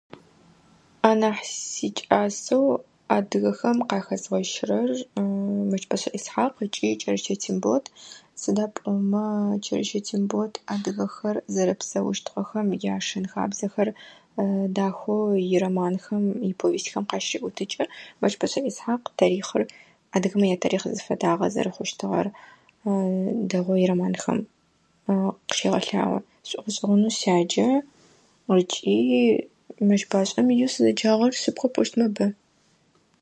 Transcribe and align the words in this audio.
Анахь 1.09 1.43
сикӏасэу 1.71 2.65
адыгэхэм 3.15 3.77
къахэзгъэщырэр 3.89 4.91
Мэщбэшӏэ 5.69 6.09
Исхьакъ 6.17 6.59
ыкӏи 6.65 6.99
Кӏэрэщэ 7.01 7.35
Тембот 7.41 7.85
сыда 8.41 8.65
пӏомэ 8.73 9.25
Кӏэрэщэ 9.63 9.99
Тембот 10.07 10.53
адыгэхэр 10.73 11.37
зэрэпсэущтыгъэхэм, 11.53 12.67
яшэн-хабзэхэр 12.95 13.89
дахэу 14.75 15.27
ироманхэм, 15.55 16.23
иповестьхэм 16.51 17.03
къащеӏотыкӏы. 17.09 17.83
Мэщбэшӏэ 18.19 18.59
Исхьакъ 18.69 19.07
тарихъыр, 19.17 19.63
адыгэмэ 20.15 20.45
ятарихъ 20.55 20.87
зыфэдагъэр, 20.95 21.53
зэрэхъущтыгъэр 21.55 22.27
дэгъоу 23.49 23.79
ироманхэм 23.83 24.39
къыщегъэлъагъо. 25.47 26.17
Сшӏогъэшӏэгъонэу 26.45 27.17
сяджэ 27.19 27.67
ыкӏи 28.59 28.99
Мэщбашӏэм 29.87 30.47
иеу 30.51 30.69
сызэджагъэр 30.73 31.31
шъыпкъэу 31.41 31.73
пӏощтмэ 31.73 32.07
бэ. 32.15 32.25